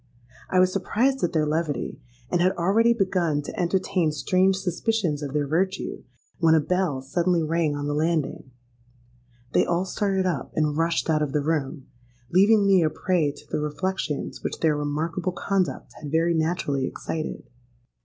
[0.49, 1.99] I was surprised at their levity,
[2.31, 6.03] and had already begun to entertain strange suspicions of their virtue,
[6.39, 8.49] when a bell suddenly rang on the landing.
[9.53, 13.59] They all started up, and rushed out of the room—leaving me a prey to the
[13.59, 17.43] reflections which their remarkable conduct had very naturally excited.